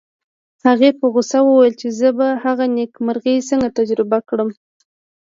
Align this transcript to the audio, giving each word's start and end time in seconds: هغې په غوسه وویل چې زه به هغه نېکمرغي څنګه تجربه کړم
هغې 0.65 0.89
په 0.99 1.05
غوسه 1.13 1.39
وویل 1.43 1.73
چې 1.81 1.87
زه 1.99 2.09
به 2.17 2.27
هغه 2.43 2.65
نېکمرغي 2.75 3.35
څنګه 3.49 3.69
تجربه 3.77 4.17
کړم 4.29 4.49